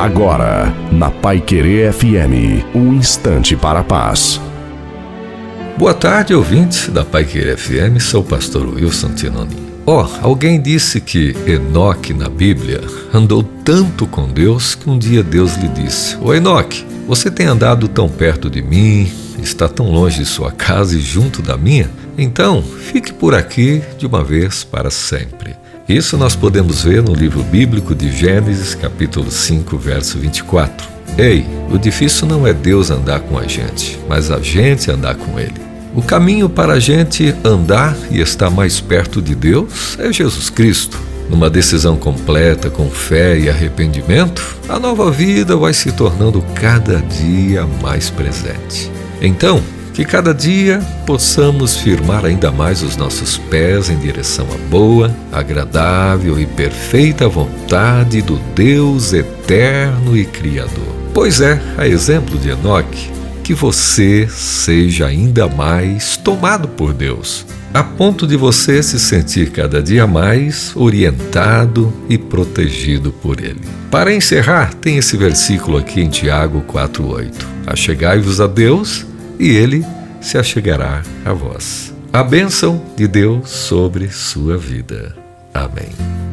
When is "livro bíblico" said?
27.14-27.94